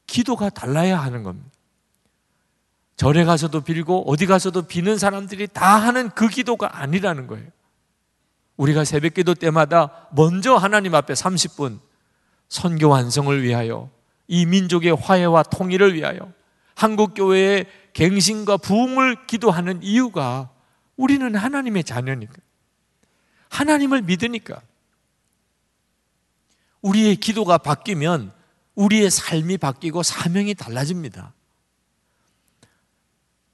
[0.08, 1.48] 기도가 달라야 하는 겁니다.
[2.96, 7.46] 절에 가서도 빌고 어디 가서도 비는 사람들이 다 하는 그 기도가 아니라는 거예요.
[8.56, 11.78] 우리가 새벽 기도 때마다 먼저 하나님 앞에 30분
[12.48, 13.88] 선교 완성을 위하여
[14.26, 16.32] 이 민족의 화해와 통일을 위하여
[16.74, 17.66] 한국 교회의
[17.98, 20.50] 갱신과 부흥을 기도하는 이유가
[20.96, 22.32] 우리는 하나님의 자녀니까.
[23.48, 24.62] 하나님을 믿으니까.
[26.80, 28.32] 우리의 기도가 바뀌면
[28.76, 31.32] 우리의 삶이 바뀌고 사명이 달라집니다.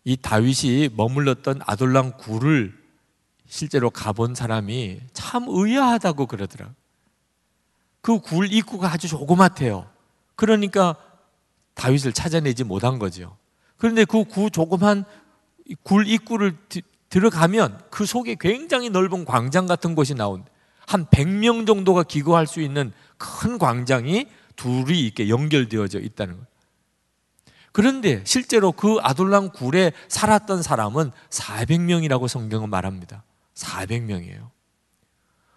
[0.04, 2.78] 이 다윗이 머물렀던 아돌람 굴을
[3.48, 6.74] 실제로 가본 사람이 참 의아하다고 그러더라.
[8.02, 9.90] 그 굴 입구가 아주 조그맣대요.
[10.36, 10.96] 그러니까
[11.72, 13.38] 다윗을 찾아내지 못한 거죠.
[13.76, 15.04] 그런데 그 구 조그만
[15.82, 16.56] 굴 입구를
[17.08, 20.44] 들어가면 그 속에 굉장히 넓은 광장 같은 곳이 나온
[20.86, 26.46] 한 100명 정도가 기거할 수 있는 큰 광장이 둘이 이렇게 연결되어져 있다는 거예요.
[27.72, 33.24] 그런데 실제로 그 아돌람 굴에 살았던 사람은 400명이라고 성경은 말합니다.
[33.54, 34.50] 400명이에요.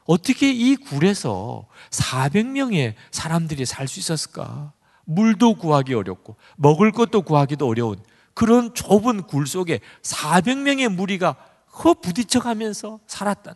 [0.05, 4.73] 어떻게 이 굴에서 400명의 사람들이 살 수 있었을까?
[5.07, 7.97] 물도 구하기 어렵고 먹을 것도 구하기도 어려운
[8.33, 11.35] 그런 좁은 굴 속에 400명의 무리가
[11.83, 13.55] 허 부딪혀 가면서 살았다.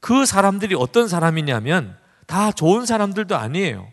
[0.00, 3.92] 그 사람들이 어떤 사람이냐면 다 좋은 사람들도 아니에요.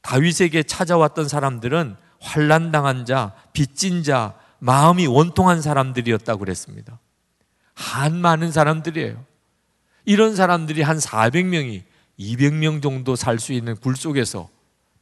[0.00, 6.98] 다윗에게 찾아왔던 사람들은 환란 당한 자, 빚진 자, 마음이 원통한 사람들이었다고 그랬습니다.
[7.74, 9.22] 한 많은 사람들이에요.
[10.06, 11.82] 이런 사람들이 한 400명이
[12.18, 14.48] 200명 정도 살 수 있는 굴 속에서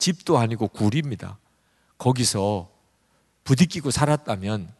[0.04, 1.38] 집도 아니고 굴입니다.
[1.96, 2.70] 거기서
[3.44, 4.70] 부딪히고 살았다면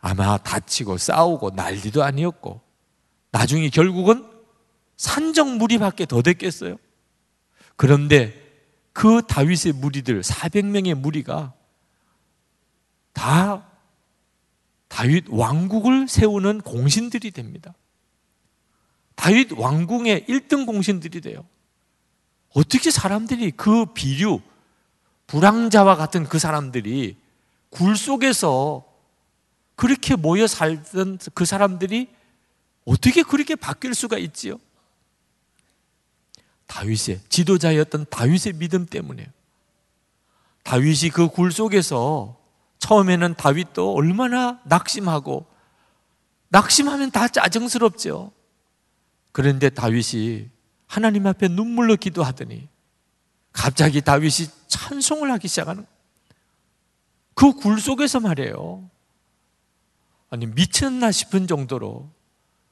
[0.00, 2.60] 아마 다치고 싸우고 난리도 아니었고
[3.30, 4.28] 나중에 결국은
[4.96, 6.78] 산정 무리밖에 더 됐겠어요.
[7.76, 8.34] 그런데
[8.92, 11.52] 그 다윗의 무리들 400명의 무리가
[13.12, 13.64] 다
[14.88, 17.72] 다윗 왕국을 세우는 공신들이 됩니다.
[19.14, 21.46] 다윗 왕궁의 1등 공신들이 돼요.
[22.54, 24.40] 어떻게 사람들이 그 비류,
[25.26, 27.16] 불황자와 같은 그 사람들이
[27.68, 28.84] 굴 속에서
[29.74, 32.08] 그렇게 모여 살던 그 사람들이
[32.84, 34.58] 어떻게 그렇게 바뀔 수가 있지요?
[36.66, 39.26] 다윗의 지도자였던 다윗의 믿음 때문에요.
[40.62, 42.38] 다윗이 그 굴 속에서
[42.78, 45.46] 처음에는 다윗도 얼마나 낙심하고
[46.48, 48.30] 낙심하면 다 짜증스럽죠.
[49.32, 50.50] 그런데 다윗이
[50.86, 52.68] 하나님 앞에 눈물로 기도하더니
[53.52, 55.86] 갑자기 다윗이 찬송을 하기 시작하는
[57.34, 58.88] 그 굴 속에서 말이에요.
[60.30, 62.10] 아니 미쳤나 싶은 정도로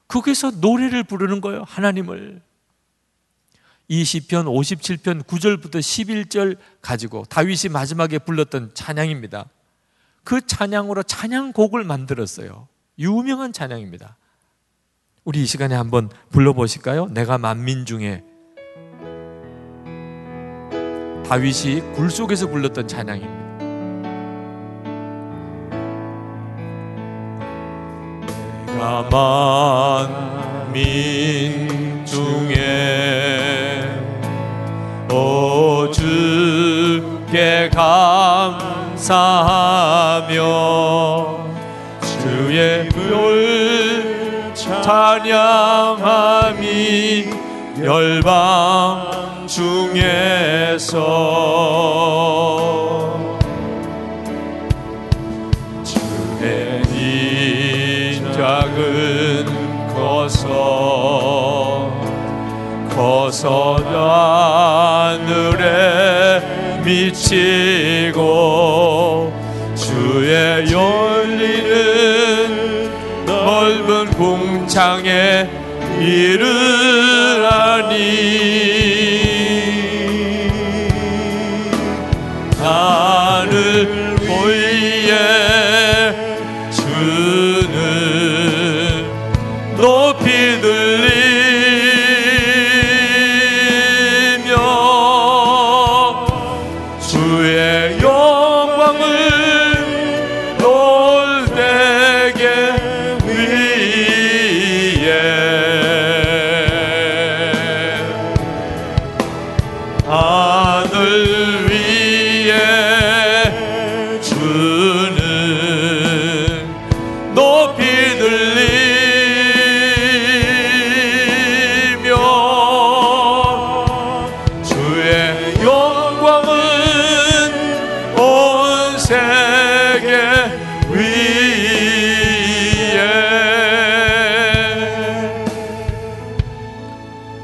[0.09, 1.65] 거기서 노래를 부르는 거예요.
[1.67, 2.43] 하나님을.
[3.89, 9.49] 이 시편 57편 9절부터 11절 가지고 다윗이 마지막에 불렀던 찬양입니다.
[10.25, 12.69] 그 찬양으로 찬양곡을 만들었어요.
[12.99, 14.17] 유명한 찬양입니다.
[15.25, 17.07] 우리 이 시간에 한번 불러보실까요?
[17.07, 18.25] 내가 만민 중에
[21.29, 23.43] 다윗이 굴 속에서 불렀던 찬양입니다.
[31.13, 33.89] 만민 중에
[35.09, 38.73] 오 주께 감사하며
[42.03, 43.72] 주의 물
[44.83, 46.63] 찬양함이
[47.85, 50.89] 열방 중에서
[55.85, 56.83] 주의
[58.11, 59.47] 인작은
[59.95, 61.93] 커서
[62.91, 63.77] 커서
[65.17, 66.43] 하늘에
[66.85, 68.21] 미치고
[69.77, 71.12] 주의 열
[74.23, 75.51] 궁창에
[76.01, 77.22] 이르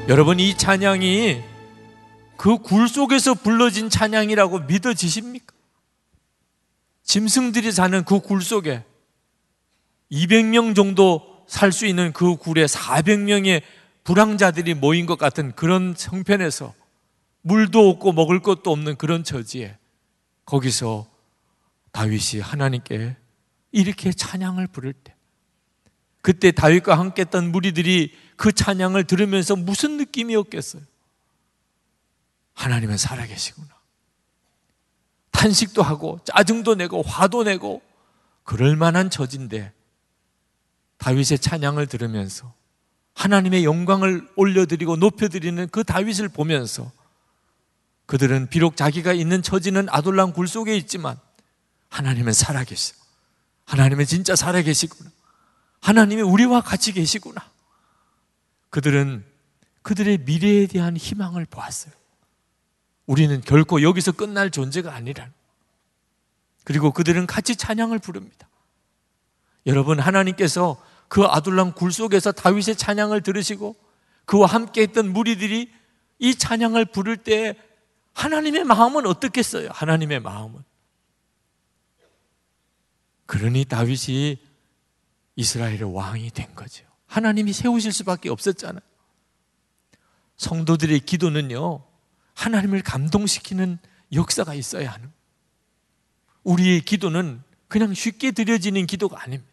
[0.09, 1.43] 여러분 이 찬양이
[2.37, 5.55] 그 굴 속에서 불러진 찬양이라고 믿어지십니까?
[7.03, 8.85] 짐승들이 사는 그 굴 속에
[10.11, 13.63] 200명 정도 살 수 있는 그 굴에 400명의
[14.05, 16.75] 불황자들이 모인 것 같은 그런 성편에서
[17.43, 19.77] 물도 없고 먹을 것도 없는 그런 처지에
[20.47, 21.07] 거기서
[21.93, 23.17] 다윗이 하나님께
[23.73, 25.15] 이렇게 찬양을 부를 때
[26.23, 30.81] 그때 다윗과 함께 했던 무리들이 그 찬양을 들으면서 무슨 느낌이었겠어요?
[32.55, 33.69] 하나님은 살아계시구나.
[35.33, 37.83] 탄식도 하고 짜증도 내고 화도 내고
[38.45, 39.73] 그럴 만한 처지인데
[40.99, 42.55] 다윗의 찬양을 들으면서
[43.15, 46.91] 하나님의 영광을 올려드리고 높여드리는 그 다윗을 보면서
[48.07, 51.19] 그들은 비록 자기가 있는 처지는 아둘람 굴 속에 있지만
[51.89, 52.95] 하나님은 살아계셔.
[53.65, 55.11] 하나님은 진짜 살아계시구나.
[55.81, 57.58] 하나님이 우리와 같이 계시구나.
[58.71, 59.25] 그들은
[59.83, 61.93] 그들의 미래에 대한 희망을 보았어요.
[63.07, 65.31] 우리는 결코 여기서 끝날 존재가 아니라.
[66.65, 68.49] 그리고 그들은 같이 찬양을 부릅니다.
[69.67, 73.75] 여러분, 하나님께서 그 아둘람 굴 속에서 다윗의 찬양을 들으시고
[74.27, 75.73] 그와 함께 했던 무리들이
[76.19, 77.57] 이 찬양을 부를 때
[78.13, 79.71] 하나님의 마음은 어떻겠어요?
[79.73, 80.63] 하나님의 마음은.
[83.25, 84.39] 그러니 다윗이
[85.37, 86.88] 이스라엘의 왕이 된 거죠.
[87.09, 88.81] 하나님이 세우실 수밖에 없었잖아요.
[90.37, 91.85] 성도들의 기도는요,
[92.35, 93.79] 하나님을 감동시키는
[94.13, 95.11] 역사가 있어야 하는.
[96.45, 99.53] 우리의 기도는 그냥 쉽게 드려지는 기도가 아닙니다.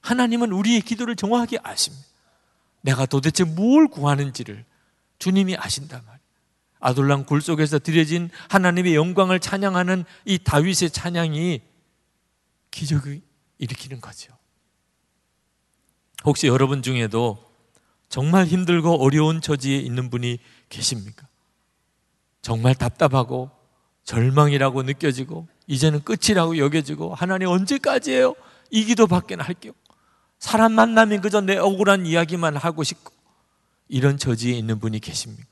[0.00, 2.04] 하나님은 우리의 기도를 정확하게 아십니다.
[2.80, 4.64] 내가 도대체 뭘 구하는지를
[5.18, 6.22] 주님이 아신단 말이에요.
[6.80, 11.60] 아둘람 굴 속에서 드려진 하나님의 영광을 찬양하는 이 다윗의 찬양이
[12.72, 13.20] 기적을
[13.58, 14.36] 일으키는 거죠.
[16.24, 17.38] 혹시 여러분 중에도
[18.08, 21.26] 정말 힘들고 어려운 처지에 있는 분이 계십니까?
[22.42, 23.50] 정말 답답하고
[24.04, 28.34] 절망이라고 느껴지고 이제는 끝이라고 여겨지고 하나님 언제까지예요?
[28.70, 29.72] 이 기도밖에 할게요.
[30.38, 33.12] 사람 만나면 그저 내 억울한 이야기만 하고 싶고
[33.88, 35.46] 이런 처지에 있는 분이 계십니까?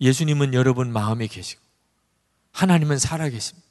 [0.00, 1.60] 예수님은 여러분 마음에 계시고
[2.52, 3.66] 하나님은 살아 계십니다.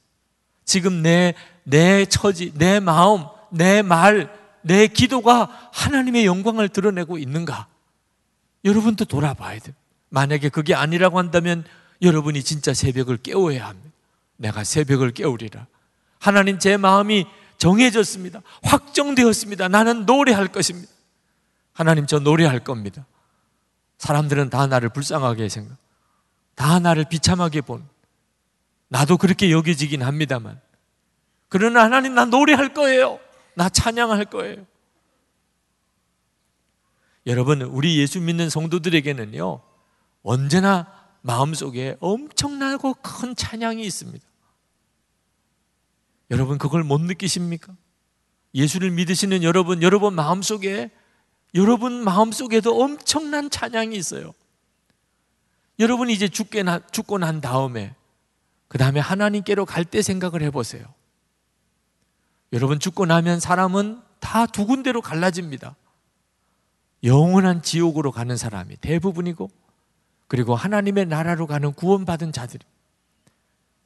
[0.66, 7.68] 지금 내, 내 처지, 내 마음, 내 말, 내 기도가 하나님의 영광을 드러내고 있는가?
[8.64, 9.76] 여러분도 돌아봐야 돼요.
[10.10, 11.64] 만약에 그게 아니라고 한다면
[12.02, 13.90] 여러분이 진짜 새벽을 깨워야 합니다.
[14.38, 15.68] 내가 새벽을 깨우리라.
[16.20, 17.26] 하나님 제 마음이
[17.58, 18.42] 정해졌습니다.
[18.64, 19.68] 확정되었습니다.
[19.68, 20.92] 나는 노래할 것입니다.
[21.74, 23.06] 하나님 저 노래할 겁니다.
[23.98, 25.78] 사람들은 다 나를 불쌍하게 생각,
[26.56, 27.88] 다 나를 비참하게 본,
[28.88, 30.60] 나도 그렇게 여겨지긴 합니다만.
[31.50, 33.20] 그러나 하나님 나 노래할 거예요.
[33.56, 34.66] 나 찬양할 거예요.
[37.28, 39.62] 여러분, 우리 예수 믿는 성도들에게는요,
[40.24, 44.26] 언제나 마음속에 엄청나고 큰 찬양이 있습니다.
[46.32, 47.76] 여러분, 그걸 못 느끼십니까?
[48.56, 50.90] 예수를 믿으시는 여러분, 여러분 마음속에,
[51.54, 54.34] 여러분 마음속에도 엄청난 찬양이 있어요.
[55.80, 57.96] 여러분이 이제 죽게 나, 죽고 난 다음에,
[58.68, 60.86] 그 다음에 하나님께로 갈 때 생각을 해보세요.
[62.54, 65.76] 여러분 죽고 나면 사람은 다 두 군데로 갈라집니다.
[67.04, 69.50] 영원한 지옥으로 가는 사람이 대부분이고
[70.28, 72.64] 그리고 하나님의 나라로 가는 구원받은 자들이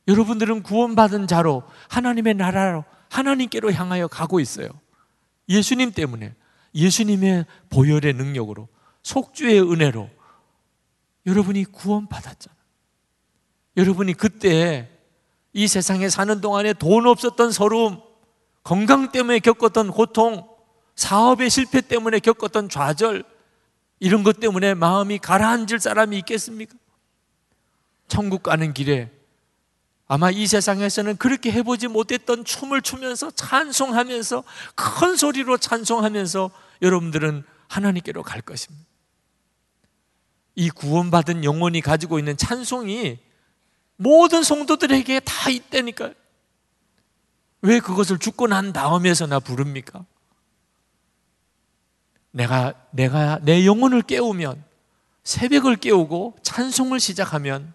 [0.07, 4.69] 여러분들은 구원받은 자로 하나님의 나라로 하나님께로 향하여 가고 있어요.
[5.49, 6.35] 예수님 때문에
[6.75, 8.67] 예수님의 보혈의 능력으로
[9.01, 10.09] 속주의 은혜로
[11.25, 12.59] 여러분이 구원받았잖아요.
[13.77, 14.91] 여러분이 그때
[15.53, 18.01] 이 세상에 사는 동안에 돈 없었던 서러움,
[18.65, 20.49] 건강 때문에 겪었던 고통,
[20.95, 23.23] 사업의 실패 때문에 겪었던 좌절,
[23.99, 26.73] 이런 것 때문에 마음이 가라앉을 사람이 있겠습니까?
[28.07, 29.11] 천국 가는 길에
[30.07, 36.49] 아마 이 세상에서는 그렇게 해보지 못했던 춤을 추면서 찬송하면서 큰 소리로 찬송하면서
[36.81, 38.83] 여러분들은 하나님께로 갈 것입니다.
[40.55, 43.19] 이 구원받은 영혼이 가지고 있는 찬송이
[43.97, 46.13] 모든 성도들에게 다 있다니까요.
[47.65, 50.05] 왜 그것을 죽고 난 다음에서나 부릅니까?
[52.31, 54.63] 내가, 내가 내 영혼을 깨우면,
[55.23, 57.73] 새벽을 깨우고 찬송을 시작하면,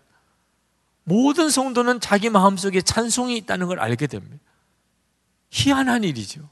[1.02, 4.38] 모든 성도는 자기 마음속에 찬송이 있다는 걸 알게 됩니다.
[5.50, 6.48] 희한한 일이죠.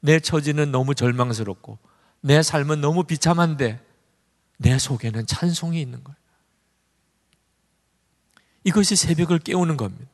[0.00, 1.78] 내 처지는 너무 절망스럽고,
[2.22, 3.84] 내 삶은 너무 비참한데,
[4.56, 6.16] 내 속에는 찬송이 있는 거예요.
[8.64, 10.11] 이것이 새벽을 깨우는 겁니다.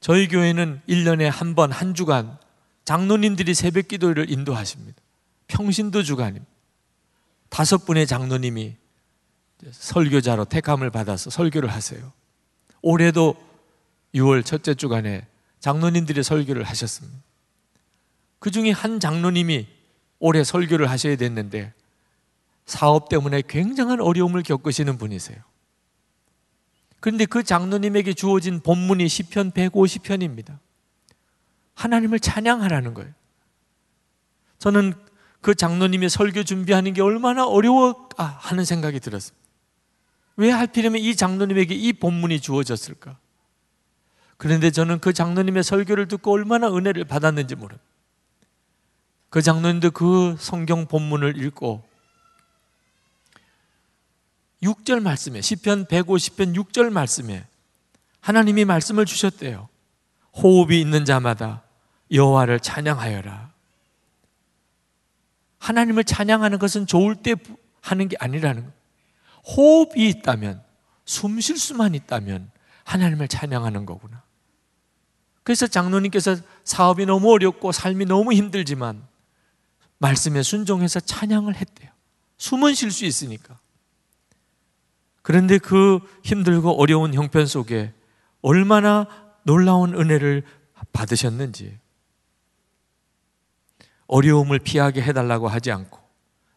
[0.00, 2.38] 저희 교회는 1년에 한 번, 한 주간
[2.84, 5.00] 장로님들이 새벽 기도를 인도하십니다.
[5.48, 6.46] 평신도 주간입니다.
[7.48, 8.76] 다섯 분의 장로님이
[9.70, 12.12] 설교자로 택함을 받아서 설교를 하세요.
[12.82, 13.34] 올해도
[14.14, 15.26] 6월 첫째 주간에
[15.60, 17.18] 장로님들이 설교를 하셨습니다.
[18.38, 19.66] 그 중에 한 장로님이
[20.20, 21.72] 올해 설교를 하셔야 됐는데
[22.66, 25.38] 사업 때문에 굉장한 어려움을 겪으시는 분이세요.
[27.00, 30.58] 그런데 그 장로님에게 주어진 본문이 시편 150편입니다.
[31.74, 33.12] 하나님을 찬양하라는 거예요.
[34.58, 34.94] 저는
[35.40, 39.38] 그 장로님의 설교 준비하는 게 얼마나 어려워 하는 생각이 들었습니다.
[40.36, 43.18] 왜 하필이면 이 장로님에게 이 본문이 주어졌을까?
[44.36, 47.84] 그런데 저는 그 장로님의 설교를 듣고 얼마나 은혜를 받았는지 모릅니다.
[49.30, 51.87] 그 장로님도 그 성경 본문을 읽고
[54.62, 57.46] 6절 말씀에 시편 150편 6절 말씀에
[58.20, 59.68] 하나님이 말씀을 주셨대요.
[60.34, 61.62] 호흡이 있는 자마다
[62.10, 63.52] 여호와를 찬양하여라.
[65.58, 67.34] 하나님을 찬양하는 것은 좋을 때
[67.80, 68.78] 하는 게 아니라는 거예요.
[69.56, 70.62] 호흡이 있다면
[71.04, 72.50] 숨 쉴 수만 있다면
[72.84, 74.22] 하나님을 찬양하는 거구나.
[75.42, 79.02] 그래서 장로님께서 사업이 너무 어렵고 삶이 너무 힘들지만
[79.98, 81.90] 말씀에 순종해서 찬양을 했대요.
[82.36, 83.58] 숨은 쉴 수 있으니까.
[85.28, 87.92] 그런데 그 힘들고 어려운 형편 속에
[88.40, 89.06] 얼마나
[89.42, 90.42] 놀라운 은혜를
[90.94, 91.78] 받으셨는지
[94.06, 95.98] 어려움을 피하게 해달라고 하지 않고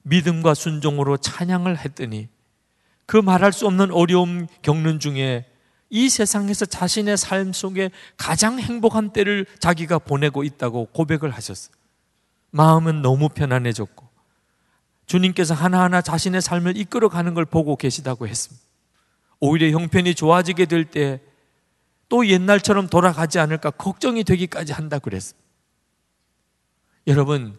[0.04, 2.30] 믿음과 순종으로 찬양을 했더니
[3.06, 5.52] 그 말할 수 없는 어려움 겪는 중에
[5.90, 11.76] 이 세상에서 자신의 삶 속에 가장 행복한 때를 자기가 보내고 있다고 고백을 하셨어요.
[12.52, 14.11] 마음은 너무 편안해졌고
[15.06, 18.66] 주님께서 하나하나 자신의 삶을 이끌어 가는 걸 보고 계시다고 했습니다.
[19.40, 21.20] 오히려 형편이 좋아지게 될 때
[22.12, 25.48] 또 옛날처럼 돌아가지 않을까 걱정이 되기까지 한다 그랬습니다.
[27.08, 27.58] 여러분,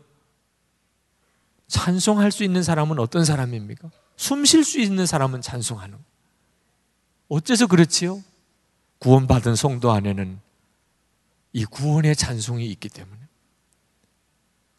[1.68, 3.90] 찬송할 수 있는 사람은 어떤 사람입니까?
[4.16, 5.96] 숨 쉴 수 있는 사람은 찬송하는.
[7.31, 8.22] 어째서 그렇지요?
[8.98, 10.38] 구원받은 성도 안에는
[11.55, 13.20] 이 구원의 찬송이 있기 때문에.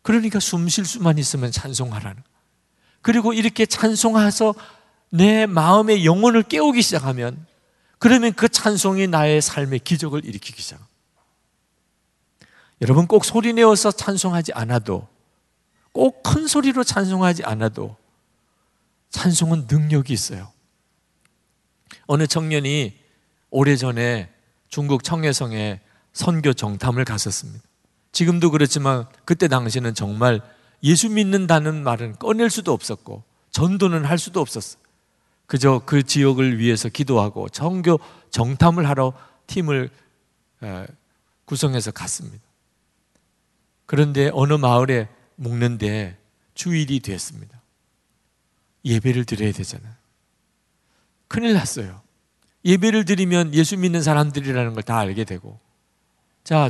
[0.03, 2.21] 그러니까 숨 쉴 수만 있으면 찬송하라는.
[3.03, 4.55] 그리고 이렇게 찬송해서
[5.11, 7.45] 내 마음의 영혼을 깨우기 시작하면
[7.99, 10.79] 그러면 그 찬송이 나의 삶의 기적을 일으키기 시작.
[12.81, 15.07] 여러분 꼭 소리 내어서 찬송하지 않아도
[15.91, 17.95] 꼭 큰 소리로 찬송하지 않아도
[19.11, 20.51] 찬송은 능력이 있어요.
[22.07, 22.97] 어느 청년이
[23.51, 24.29] 오래전에
[24.67, 25.79] 중국 청해성에
[26.11, 27.63] 선교 정탐을 갔었습니다.
[28.11, 30.41] 지금도 그렇지만 그때 당시는 정말
[30.83, 34.81] 예수 믿는다는 말은 꺼낼 수도 없었고 전도는 할 수도 없었어요.
[35.45, 37.99] 그저 그 지역을 위해서 기도하고 정교
[38.31, 39.13] 정탐을 하러
[39.47, 39.89] 팀을
[41.45, 42.43] 구성해서 갔습니다.
[43.85, 46.17] 그런데 어느 마을에 묵는데
[46.53, 47.61] 주일이 됐습니다.
[48.85, 49.93] 예배를 드려야 되잖아요.
[51.27, 52.01] 큰일 났어요.
[52.65, 55.59] 예배를 드리면 예수 믿는 사람들이라는 걸 다 알게 되고,
[56.43, 56.69] 자,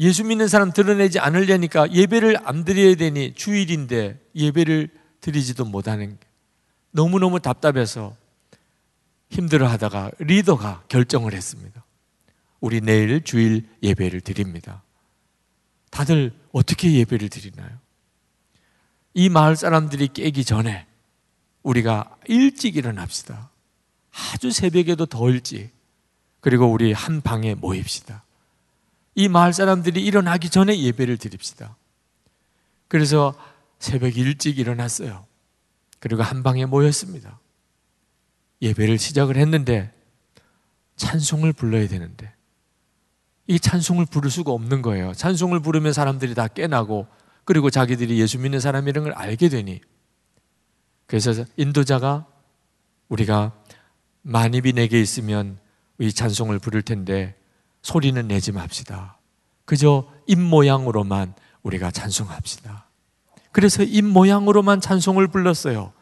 [0.00, 6.26] 예수 믿는 사람 드러내지 않으려니까 예배를 안 드려야 되니 주일인데 예배를 드리지도 못하는 게
[6.92, 8.16] 너무너무 답답해서
[9.30, 11.84] 힘들어 하다가 리더가 결정을 했습니다.
[12.60, 14.82] 우리 내일 주일 예배를 드립니다.
[15.90, 17.70] 다들 어떻게 예배를 드리나요?
[19.14, 20.86] 이 마을 사람들이 깨기 전에
[21.62, 23.50] 우리가 일찍 일어납시다.
[24.12, 25.70] 아주 새벽에도 더 일찍.
[26.40, 28.22] 그리고 우리 한 방에 모입시다.
[29.18, 31.76] 이 마을 사람들이 일어나기 전에 예배를 드립시다.
[32.86, 33.34] 그래서
[33.80, 35.26] 새벽 일찍 일어났어요.
[35.98, 37.40] 그리고 한 방에 모였습니다.
[38.62, 39.92] 예배를 시작을 했는데
[40.94, 42.32] 찬송을 불러야 되는데
[43.48, 45.12] 이 찬송을 부를 수가 없는 거예요.
[45.14, 47.08] 찬송을 부르면 사람들이 다 깨나고
[47.44, 49.80] 그리고 자기들이 예수 믿는 사람이라는 걸 알게 되니
[51.08, 52.24] 그래서 인도자가
[53.08, 53.52] 우리가
[54.22, 55.58] 만입이 내게 있으면
[55.98, 57.34] 이 찬송을 부를 텐데
[57.82, 59.18] 소리는 내지 맙시다.
[59.64, 62.86] 그저 입 모양으로만 우리가 찬송합시다.
[63.52, 65.92] 그래서 입 모양으로만 찬송을 불렀어요.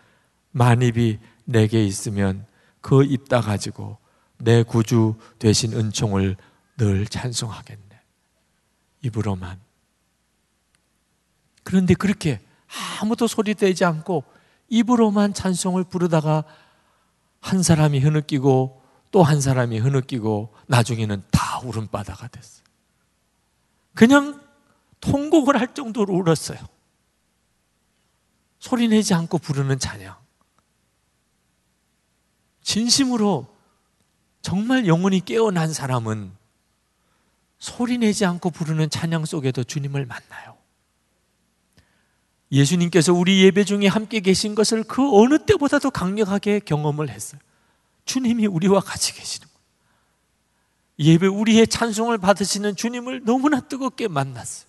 [0.53, 2.47] 만입이 내게 있으면
[2.81, 3.99] 그입다 가지고
[4.39, 6.37] 내 구주 되신 은총을
[6.77, 8.01] 늘 찬송하겠네.
[9.03, 9.59] 입으로만.
[11.63, 12.41] 그런데 그렇게
[13.01, 14.25] 아무도 소리 내지 않고
[14.69, 16.45] 입으로만 찬송을 부르다가
[17.41, 18.76] 한 사람이 흐느끼고
[19.17, 22.67] 또 한 사람이 흐느끼고 나중에는 다 울음바다가 됐어요.
[23.95, 24.43] 그냥
[25.01, 26.59] 통곡을 할 정도로 울었어요.
[28.59, 30.15] 소리 내지 않고 부르는 찬양.
[32.61, 33.47] 진심으로
[34.43, 36.31] 정말 영혼이 깨어난 사람은
[37.59, 40.59] 소리 내지 않고 부르는 찬양 속에도 주님을 만나요.
[42.53, 47.41] 예수님께서 우리 예배 중에 함께 계신 것을 그 어느 때보다도 강력하게 경험을 했어요.
[48.07, 49.57] 주님이 우리와 같이 계시는 거예요.
[50.99, 54.67] 예배 우리의 찬송을 받으시는 주님을 너무나 뜨겁게 만났어요.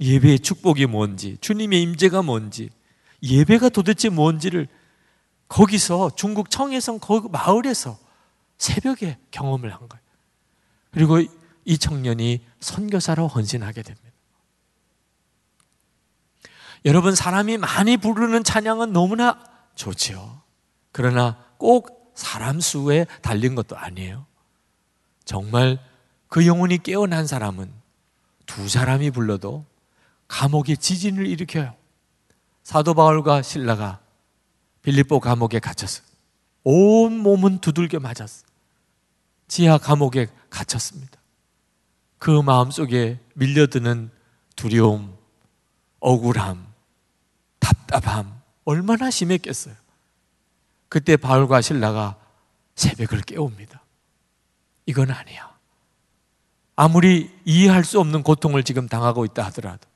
[0.00, 2.70] 예배의 축복이 뭔지, 주님의 임재가 뭔지,
[3.22, 4.68] 예배가 도대체 뭔지를
[5.48, 7.98] 거기서 중국 청해성 거 마을에서
[8.58, 10.02] 새벽에 경험을 한 거예요.
[10.92, 11.18] 그리고
[11.64, 14.08] 이 청년이 선교사로 헌신하게 됩니다.
[16.84, 19.44] 여러분 사람이 많이 부르는 찬양은 너무나
[19.74, 20.42] 좋지요.
[20.98, 24.26] 그러나 꼭 사람 수에 달린 것도 아니에요.
[25.24, 25.78] 정말
[26.26, 27.72] 그 영혼이 깨어난 사람은
[28.46, 29.64] 두 사람이 불러도
[30.26, 31.76] 감옥에 지진을 일으켜요.
[32.64, 34.00] 사도 바울과 신라가
[34.82, 36.04] 빌립보 감옥에 갇혔어요.
[36.64, 38.44] 온 몸은 두들겨 맞았어.
[39.46, 41.20] 지하 감옥에 갇혔습니다.
[42.18, 44.10] 그 마음 속에 밀려드는
[44.56, 45.16] 두려움,
[46.00, 46.66] 억울함,
[47.60, 49.76] 답답함 얼마나 심했겠어요.
[50.88, 52.16] 그때 바울과 신라가
[52.74, 53.82] 새벽을 깨웁니다.
[54.86, 55.56] 이건 아니야.
[56.76, 59.88] 아무리 이해할 수 없는 고통을 지금 당하고 있다 하더라도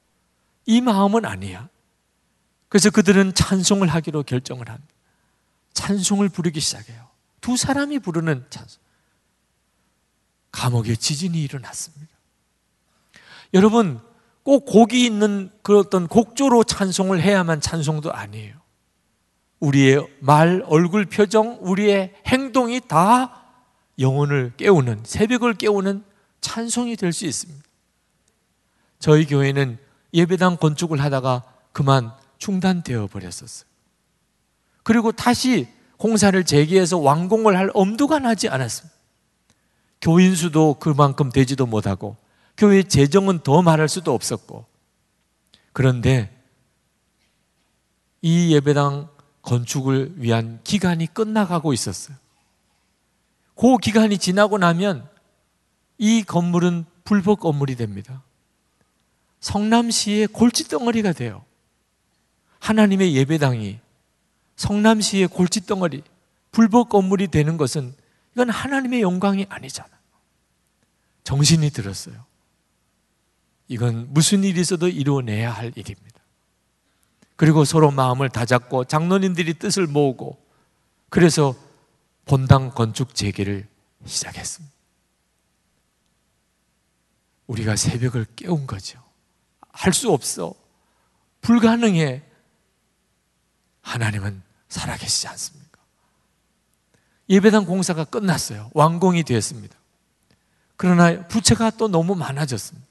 [0.66, 1.68] 이 마음은 아니야.
[2.68, 4.94] 그래서 그들은 찬송을 하기로 결정을 합니다.
[5.74, 7.08] 찬송을 부르기 시작해요.
[7.40, 8.82] 두 사람이 부르는 찬송.
[10.50, 12.12] 감옥에 지진이 일어났습니다.
[13.54, 14.00] 여러분,
[14.42, 18.61] 꼭 곡이 있는 그 어떤 곡조로 찬송을 해야만 찬송도 아니에요.
[19.62, 23.44] 우리의 말, 얼굴 표정, 우리의 행동이 다
[24.00, 26.04] 영혼을 깨우는, 새벽을 깨우는
[26.40, 27.62] 찬송이 될 수 있습니다.
[28.98, 29.78] 저희 교회는
[30.12, 33.68] 예배당 건축을 하다가 그만 중단되어 버렸었어요.
[34.82, 38.92] 그리고 다시 공사를 재개해서 완공을 할 엄두가 나지 않았습니다.
[40.00, 42.16] 교인 수도 그만큼 되지도 못하고
[42.56, 44.66] 교회 재정은 더 말할 수도 없었고
[45.72, 46.36] 그런데
[48.20, 49.11] 이 예배당
[49.42, 52.16] 건축을 위한 기간이 끝나가고 있었어요.
[53.54, 55.08] 그 기간이 지나고 나면
[55.98, 58.22] 이 건물은 불법 건물이 됩니다.
[59.40, 61.44] 성남시의 골칫덩어리가 돼요.
[62.60, 63.80] 하나님의 예배당이
[64.56, 66.02] 성남시의 골칫덩어리,
[66.52, 67.94] 불법 건물이 되는 것은
[68.34, 69.88] 이건 하나님의 영광이 아니잖아.
[71.24, 72.24] 정신이 들었어요.
[73.68, 76.11] 이건 무슨 일이 있어도 이루어내야 할 일입니다.
[77.42, 80.40] 그리고 서로 마음을 다잡고 장로님들이 뜻을 모으고
[81.08, 81.56] 그래서
[82.24, 83.66] 본당 건축 재개를
[84.06, 84.72] 시작했습니다.
[87.48, 89.02] 우리가 새벽을 깨운 거죠.
[89.72, 90.54] 할 수 없어.
[91.40, 92.22] 불가능해.
[93.80, 95.80] 하나님은 살아계시지 않습니까?
[97.28, 98.70] 예배당 공사가 끝났어요.
[98.72, 99.76] 완공이 되었습니다.
[100.76, 102.86] 그러나 부채가 또 너무 많아졌습니다.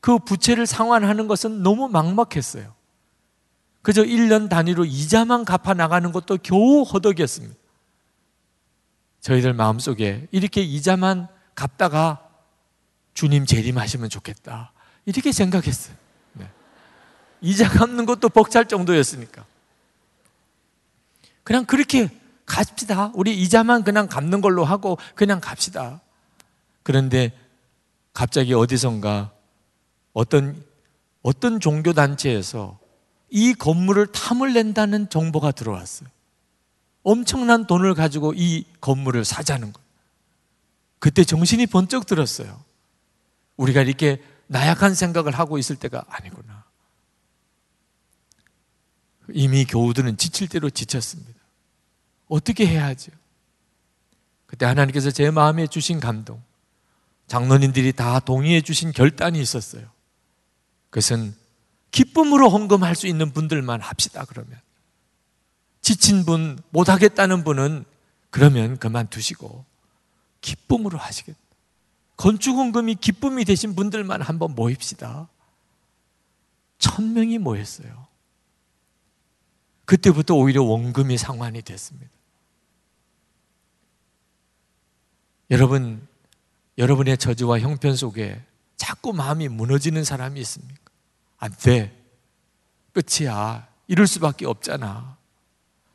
[0.00, 2.76] 그 부채를 상환하는 것은 너무 막막했어요.
[3.82, 7.54] 그저 1년 단위로 이자만 갚아 나가는 것도 겨우 허덕이었습니다.
[9.20, 12.28] 저희들 마음속에 이렇게 이자만 갚다가
[13.14, 14.72] 주님 재림하시면 좋겠다.
[15.04, 15.96] 이렇게 생각했어요.
[16.34, 16.48] 네.
[17.40, 19.44] 이자 갚는 것도 벅찰 정도였으니까.
[21.42, 22.10] 그냥 그렇게
[22.46, 23.10] 갑시다.
[23.14, 26.00] 우리 이자만 그냥 갚는 걸로 하고 그냥 갑시다.
[26.82, 27.32] 그런데
[28.12, 29.32] 갑자기 어디선가
[30.12, 30.62] 어떤
[31.22, 32.78] 어떤 종교 단체에서
[33.30, 36.08] 이 건물을 탐을 낸다는 정보가 들어왔어요.
[37.02, 39.80] 엄청난 돈을 가지고 이 건물을 사자는 거.
[40.98, 42.62] 그때 정신이 번쩍 들었어요.
[43.56, 46.64] 우리가 이렇게 나약한 생각을 하고 있을 때가 아니구나.
[49.32, 51.38] 이미 교우들은 지칠 대로 지쳤습니다.
[52.28, 53.12] 어떻게 해야 하죠?
[54.46, 56.42] 그때 하나님께서 제 마음에 주신 감동,
[57.26, 59.86] 장로님들이 다 동의해 주신 결단이 있었어요.
[60.88, 61.34] 그것은
[61.98, 64.60] 기쁨으로 헌금할 수 있는 분들만 합시다, 그러면.
[65.80, 67.84] 지친 분, 못하겠다는 분은
[68.30, 69.64] 그러면 그만두시고,
[70.40, 71.36] 기쁨으로 하시겠다.
[72.16, 75.28] 건축헌금이 기쁨이 되신 분들만 한번 모입시다.
[76.78, 78.06] 천 명이 모였어요.
[79.84, 82.12] 그때부터 오히려 원금이 상환이 됐습니다.
[85.50, 86.06] 여러분,
[86.76, 88.40] 여러분의 저주와 형편 속에
[88.76, 90.87] 자꾸 마음이 무너지는 사람이 있습니까?
[91.38, 91.94] 안 돼.
[92.92, 93.66] 끝이야.
[93.86, 95.16] 이럴 수밖에 없잖아.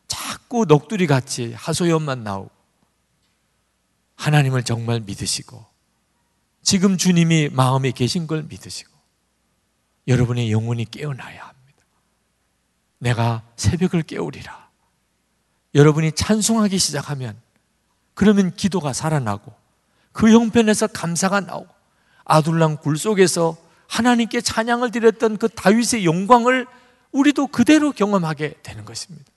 [0.08, 2.52] 자꾸 넋두리 같이 하소연만 나오고.
[4.16, 5.66] 하나님을 정말 믿으시고,
[6.62, 8.92] 지금 주님이 마음에 계신 걸 믿으시고,
[10.08, 11.84] 여러분의 영혼이 깨어나야 합니다.
[13.00, 14.70] 내가 새벽을 깨우리라.
[15.76, 17.36] 여러분이 찬송하기 시작하면
[18.14, 19.54] 그러면 기도가 살아나고
[20.12, 21.74] 그 형편에서 감사가 나오고
[22.26, 23.58] 아둘람 굴 속에서
[23.94, 26.66] 하나님께 찬양을 드렸던 그 다윗의 영광을
[27.12, 29.32] 우리도 그대로 경험하게 되는 것입니다.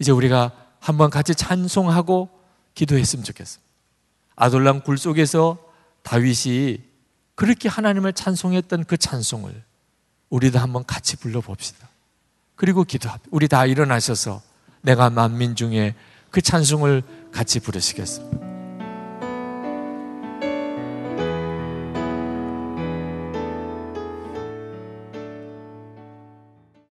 [0.00, 0.50] 이제 우리가
[0.80, 2.28] 한번 같이 찬송하고
[2.74, 3.64] 기도했으면 좋겠습니다.
[4.34, 5.58] 아돌람 굴 속에서
[6.02, 6.80] 다윗이
[7.36, 9.62] 그렇게 하나님을 찬송했던 그 찬송을
[10.30, 11.88] 우리도 한번 같이 불러봅시다.
[12.56, 13.28] 그리고 기도합니다.
[13.30, 14.42] 우리 다 일어나셔서
[14.82, 15.94] 내가 만민 중에
[16.32, 18.55] 그 찬송을 같이 부르시겠습니다.